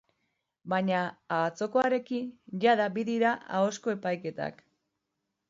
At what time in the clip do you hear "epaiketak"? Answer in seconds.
3.95-4.67